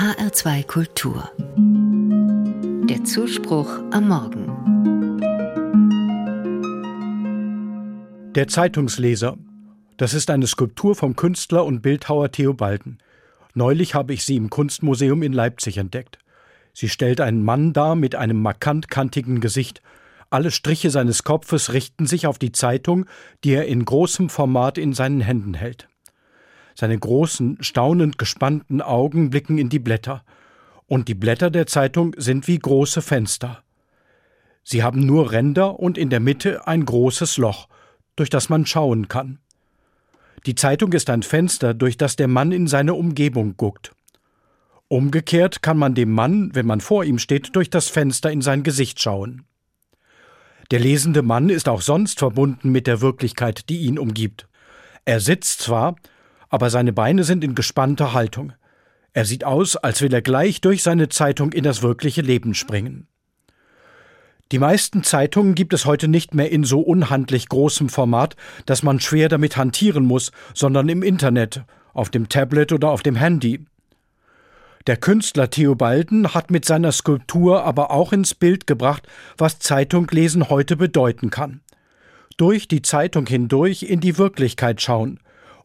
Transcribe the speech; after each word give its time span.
HR2 0.00 0.64
Kultur. 0.64 1.30
Der 2.88 3.04
Zuspruch 3.04 3.68
am 3.90 4.08
Morgen. 4.08 5.20
Der 8.34 8.48
Zeitungsleser. 8.48 9.36
Das 9.98 10.14
ist 10.14 10.30
eine 10.30 10.46
Skulptur 10.46 10.94
vom 10.94 11.16
Künstler 11.16 11.66
und 11.66 11.82
Bildhauer 11.82 12.32
Theobalden. 12.32 12.96
Neulich 13.52 13.94
habe 13.94 14.14
ich 14.14 14.24
sie 14.24 14.36
im 14.36 14.48
Kunstmuseum 14.48 15.22
in 15.22 15.34
Leipzig 15.34 15.76
entdeckt. 15.76 16.18
Sie 16.72 16.88
stellt 16.88 17.20
einen 17.20 17.44
Mann 17.44 17.74
dar 17.74 17.94
mit 17.94 18.14
einem 18.14 18.40
markant 18.40 18.88
kantigen 18.88 19.40
Gesicht. 19.40 19.82
Alle 20.30 20.50
Striche 20.50 20.88
seines 20.88 21.24
Kopfes 21.24 21.74
richten 21.74 22.06
sich 22.06 22.26
auf 22.26 22.38
die 22.38 22.52
Zeitung, 22.52 23.04
die 23.44 23.50
er 23.50 23.66
in 23.66 23.84
großem 23.84 24.30
Format 24.30 24.78
in 24.78 24.94
seinen 24.94 25.20
Händen 25.20 25.52
hält. 25.52 25.90
Seine 26.80 26.98
großen, 26.98 27.58
staunend 27.60 28.16
gespannten 28.16 28.80
Augen 28.80 29.28
blicken 29.28 29.58
in 29.58 29.68
die 29.68 29.78
Blätter, 29.78 30.24
und 30.86 31.08
die 31.08 31.14
Blätter 31.14 31.50
der 31.50 31.66
Zeitung 31.66 32.14
sind 32.16 32.48
wie 32.48 32.58
große 32.58 33.02
Fenster. 33.02 33.62
Sie 34.64 34.82
haben 34.82 35.04
nur 35.04 35.30
Ränder 35.30 35.78
und 35.78 35.98
in 35.98 36.08
der 36.08 36.20
Mitte 36.20 36.66
ein 36.66 36.86
großes 36.86 37.36
Loch, 37.36 37.68
durch 38.16 38.30
das 38.30 38.48
man 38.48 38.64
schauen 38.64 39.08
kann. 39.08 39.40
Die 40.46 40.54
Zeitung 40.54 40.94
ist 40.94 41.10
ein 41.10 41.22
Fenster, 41.22 41.74
durch 41.74 41.98
das 41.98 42.16
der 42.16 42.28
Mann 42.28 42.50
in 42.50 42.66
seine 42.66 42.94
Umgebung 42.94 43.58
guckt. 43.58 43.92
Umgekehrt 44.88 45.60
kann 45.60 45.76
man 45.76 45.94
dem 45.94 46.10
Mann, 46.10 46.48
wenn 46.54 46.64
man 46.64 46.80
vor 46.80 47.04
ihm 47.04 47.18
steht, 47.18 47.54
durch 47.56 47.68
das 47.68 47.90
Fenster 47.90 48.32
in 48.32 48.40
sein 48.40 48.62
Gesicht 48.62 49.02
schauen. 49.02 49.44
Der 50.70 50.80
lesende 50.80 51.20
Mann 51.20 51.50
ist 51.50 51.68
auch 51.68 51.82
sonst 51.82 52.20
verbunden 52.20 52.72
mit 52.72 52.86
der 52.86 53.02
Wirklichkeit, 53.02 53.68
die 53.68 53.80
ihn 53.80 53.98
umgibt. 53.98 54.48
Er 55.04 55.20
sitzt 55.20 55.60
zwar, 55.60 55.96
aber 56.50 56.68
seine 56.68 56.92
Beine 56.92 57.24
sind 57.24 57.42
in 57.42 57.54
gespannter 57.54 58.12
Haltung. 58.12 58.52
Er 59.12 59.24
sieht 59.24 59.44
aus, 59.44 59.76
als 59.76 60.02
will 60.02 60.12
er 60.12 60.22
gleich 60.22 60.60
durch 60.60 60.82
seine 60.82 61.08
Zeitung 61.08 61.52
in 61.52 61.64
das 61.64 61.82
wirkliche 61.82 62.20
Leben 62.20 62.54
springen. 62.54 63.06
Die 64.52 64.58
meisten 64.58 65.04
Zeitungen 65.04 65.54
gibt 65.54 65.72
es 65.72 65.86
heute 65.86 66.08
nicht 66.08 66.34
mehr 66.34 66.50
in 66.50 66.64
so 66.64 66.80
unhandlich 66.80 67.48
großem 67.48 67.88
Format, 67.88 68.34
dass 68.66 68.82
man 68.82 68.98
schwer 68.98 69.28
damit 69.28 69.56
hantieren 69.56 70.04
muss, 70.04 70.32
sondern 70.54 70.88
im 70.88 71.04
Internet, 71.04 71.62
auf 71.94 72.10
dem 72.10 72.28
Tablet 72.28 72.72
oder 72.72 72.90
auf 72.90 73.02
dem 73.02 73.14
Handy. 73.14 73.64
Der 74.88 74.96
Künstler 74.96 75.50
Theobalden 75.50 76.34
hat 76.34 76.50
mit 76.50 76.64
seiner 76.64 76.90
Skulptur 76.90 77.64
aber 77.64 77.92
auch 77.92 78.12
ins 78.12 78.34
Bild 78.34 78.66
gebracht, 78.66 79.06
was 79.38 79.60
Zeitunglesen 79.60 80.48
heute 80.48 80.76
bedeuten 80.76 81.30
kann. 81.30 81.60
Durch 82.36 82.66
die 82.66 82.82
Zeitung 82.82 83.26
hindurch 83.26 83.84
in 83.84 84.00
die 84.00 84.18
Wirklichkeit 84.18 84.80
schauen, 84.80 85.20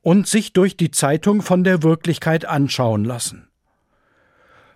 und 0.06 0.28
sich 0.28 0.54
durch 0.54 0.78
die 0.78 0.92
Zeitung 0.92 1.42
von 1.42 1.64
der 1.64 1.82
Wirklichkeit 1.82 2.46
anschauen 2.46 3.06
lassen. 3.06 3.48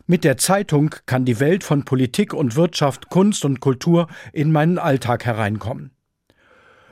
Mit 0.07 0.23
der 0.23 0.37
Zeitung 0.37 0.95
kann 1.05 1.23
die 1.23 1.39
Welt 1.39 1.63
von 1.63 1.85
Politik 1.85 2.33
und 2.33 2.55
Wirtschaft, 2.55 3.11
Kunst 3.11 3.45
und 3.45 3.59
Kultur 3.59 4.07
in 4.33 4.51
meinen 4.51 4.79
Alltag 4.79 5.25
hereinkommen. 5.25 5.91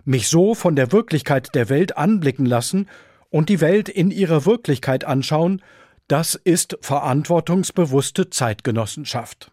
Mich 0.06 0.30
so 0.30 0.54
von 0.54 0.76
der 0.76 0.92
Wirklichkeit 0.92 1.56
der 1.56 1.70
Welt 1.70 1.98
anblicken 1.98 2.46
lassen 2.46 2.88
und 3.32 3.50
die 3.50 3.60
Welt 3.60 3.90
in 3.90 4.12
ihrer 4.12 4.46
Wirklichkeit 4.46 5.04
anschauen, 5.04 5.64
das 6.08 6.36
ist 6.36 6.78
verantwortungsbewusste 6.82 8.30
Zeitgenossenschaft. 8.30 9.52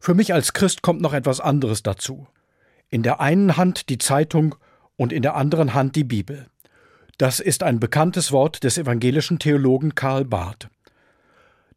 Für 0.00 0.14
mich 0.14 0.32
als 0.32 0.54
Christ 0.54 0.80
kommt 0.80 1.02
noch 1.02 1.12
etwas 1.12 1.40
anderes 1.40 1.82
dazu. 1.82 2.28
In 2.88 3.02
der 3.02 3.20
einen 3.20 3.58
Hand 3.58 3.90
die 3.90 3.98
Zeitung 3.98 4.54
und 4.96 5.12
in 5.12 5.20
der 5.20 5.34
anderen 5.34 5.74
Hand 5.74 5.96
die 5.96 6.04
Bibel. 6.04 6.46
Das 7.18 7.40
ist 7.40 7.62
ein 7.62 7.80
bekanntes 7.80 8.30
Wort 8.30 8.62
des 8.62 8.76
evangelischen 8.76 9.38
Theologen 9.38 9.94
Karl 9.94 10.26
Barth. 10.26 10.68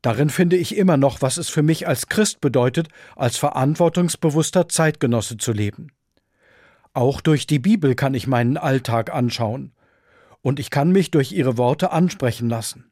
Darin 0.02 0.30
finde 0.30 0.58
ich 0.58 0.76
immer 0.76 0.98
noch, 0.98 1.22
was 1.22 1.38
es 1.38 1.50
für 1.50 1.64
mich 1.64 1.88
als 1.88 2.08
Christ 2.08 2.42
bedeutet, 2.42 2.90
als 3.16 3.38
verantwortungsbewusster 3.38 4.68
Zeitgenosse 4.68 5.38
zu 5.38 5.54
leben. 5.54 5.92
Auch 6.94 7.22
durch 7.22 7.48
die 7.48 7.60
Bibel 7.60 7.96
kann 7.96 8.14
ich 8.14 8.28
meinen 8.28 8.58
Alltag 8.58 9.14
anschauen, 9.14 9.72
und 10.42 10.60
ich 10.60 10.70
kann 10.70 10.92
mich 10.92 11.12
durch 11.12 11.32
ihre 11.32 11.58
Worte 11.58 11.92
ansprechen 11.92 12.50
lassen. 12.50 12.92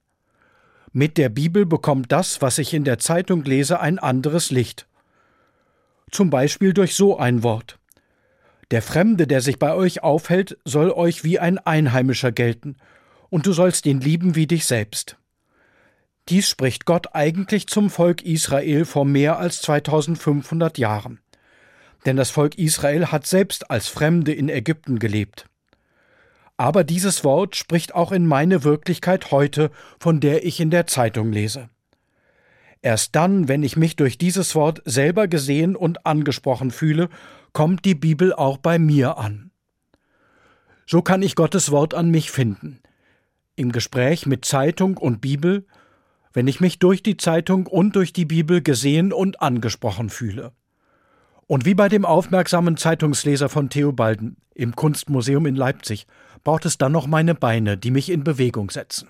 Mit 0.91 1.17
der 1.17 1.29
Bibel 1.29 1.65
bekommt 1.65 2.11
das, 2.11 2.41
was 2.41 2.57
ich 2.57 2.73
in 2.73 2.83
der 2.83 2.99
Zeitung 2.99 3.43
lese, 3.43 3.79
ein 3.79 3.99
anderes 3.99 4.51
Licht. 4.51 4.87
Zum 6.11 6.29
Beispiel 6.29 6.73
durch 6.73 6.95
so 6.95 7.17
ein 7.17 7.43
Wort. 7.43 7.77
Der 8.71 8.81
Fremde, 8.81 9.27
der 9.27 9.41
sich 9.41 9.59
bei 9.59 9.73
euch 9.73 10.03
aufhält, 10.03 10.57
soll 10.65 10.91
euch 10.91 11.23
wie 11.23 11.39
ein 11.39 11.57
Einheimischer 11.57 12.31
gelten, 12.31 12.75
und 13.29 13.45
du 13.45 13.53
sollst 13.53 13.85
ihn 13.85 14.01
lieben 14.01 14.35
wie 14.35 14.47
dich 14.47 14.65
selbst. 14.65 15.17
Dies 16.29 16.49
spricht 16.49 16.85
Gott 16.85 17.15
eigentlich 17.15 17.67
zum 17.67 17.89
Volk 17.89 18.21
Israel 18.21 18.83
vor 18.83 19.05
mehr 19.05 19.39
als 19.39 19.61
2500 19.61 20.77
Jahren. 20.77 21.19
Denn 22.05 22.17
das 22.17 22.31
Volk 22.31 22.57
Israel 22.57 23.07
hat 23.07 23.25
selbst 23.25 23.71
als 23.71 23.87
Fremde 23.87 24.33
in 24.33 24.49
Ägypten 24.49 24.99
gelebt. 24.99 25.45
Aber 26.57 26.83
dieses 26.83 27.23
Wort 27.23 27.55
spricht 27.55 27.95
auch 27.95 28.11
in 28.11 28.25
meine 28.25 28.63
Wirklichkeit 28.63 29.31
heute, 29.31 29.71
von 29.99 30.19
der 30.19 30.45
ich 30.45 30.59
in 30.59 30.71
der 30.71 30.87
Zeitung 30.87 31.31
lese. 31.31 31.69
Erst 32.81 33.15
dann, 33.15 33.47
wenn 33.47 33.63
ich 33.63 33.77
mich 33.77 33.95
durch 33.95 34.17
dieses 34.17 34.55
Wort 34.55 34.81
selber 34.85 35.27
gesehen 35.27 35.75
und 35.75 36.05
angesprochen 36.05 36.71
fühle, 36.71 37.09
kommt 37.53 37.85
die 37.85 37.95
Bibel 37.95 38.33
auch 38.33 38.57
bei 38.57 38.79
mir 38.79 39.17
an. 39.17 39.51
So 40.85 41.01
kann 41.01 41.21
ich 41.21 41.35
Gottes 41.35 41.71
Wort 41.71 41.93
an 41.93 42.11
mich 42.11 42.31
finden. 42.31 42.79
Im 43.55 43.71
Gespräch 43.71 44.25
mit 44.25 44.45
Zeitung 44.45 44.97
und 44.97 45.19
Bibel, 45.19 45.65
wenn 46.33 46.47
ich 46.47 46.61
mich 46.61 46.79
durch 46.79 47.01
die 47.01 47.17
Zeitung 47.17 47.65
und 47.65 47.95
durch 47.95 48.13
die 48.13 48.25
Bibel 48.25 48.61
gesehen 48.61 49.11
und 49.11 49.41
angesprochen 49.41 50.09
fühle. 50.09 50.51
Und 51.47 51.65
wie 51.65 51.73
bei 51.73 51.89
dem 51.89 52.05
aufmerksamen 52.05 52.77
Zeitungsleser 52.77 53.49
von 53.49 53.69
Theobalden 53.69 54.37
im 54.53 54.75
Kunstmuseum 54.75 55.45
in 55.45 55.55
Leipzig 55.55 56.05
braucht 56.43 56.65
es 56.65 56.77
dann 56.77 56.91
noch 56.91 57.07
meine 57.07 57.35
Beine, 57.35 57.77
die 57.77 57.91
mich 57.91 58.09
in 58.09 58.23
Bewegung 58.23 58.69
setzen. 58.69 59.07